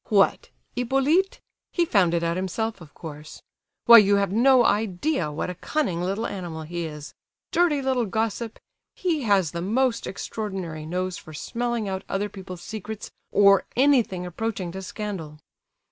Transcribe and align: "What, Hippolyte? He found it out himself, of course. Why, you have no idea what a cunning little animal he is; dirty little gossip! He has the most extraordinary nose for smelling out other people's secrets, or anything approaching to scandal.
"What, 0.09 0.49
Hippolyte? 0.75 1.39
He 1.71 1.85
found 1.85 2.15
it 2.15 2.23
out 2.23 2.35
himself, 2.35 2.81
of 2.81 2.91
course. 2.95 3.43
Why, 3.85 3.99
you 3.99 4.15
have 4.15 4.31
no 4.31 4.65
idea 4.65 5.31
what 5.31 5.51
a 5.51 5.53
cunning 5.53 6.01
little 6.01 6.25
animal 6.25 6.63
he 6.63 6.85
is; 6.85 7.13
dirty 7.51 7.83
little 7.83 8.07
gossip! 8.07 8.57
He 8.95 9.21
has 9.25 9.51
the 9.51 9.61
most 9.61 10.07
extraordinary 10.07 10.87
nose 10.87 11.19
for 11.19 11.33
smelling 11.35 11.87
out 11.87 12.01
other 12.09 12.29
people's 12.29 12.63
secrets, 12.63 13.11
or 13.31 13.63
anything 13.75 14.25
approaching 14.25 14.71
to 14.71 14.81
scandal. 14.81 15.37